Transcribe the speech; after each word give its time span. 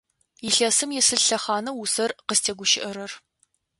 Илъэсым 0.47 0.89
исыд 0.99 1.21
лъэхъана 1.27 1.71
усэр 1.81 2.11
къызтегущыӏэрэр? 2.27 3.11